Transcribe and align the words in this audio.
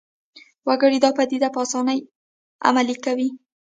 وګړي 0.67 0.97
دا 1.01 1.09
پدیدې 1.17 1.49
په 1.53 1.59
اسانۍ 1.65 1.99
عملي 2.67 2.95
کوي 3.05 3.29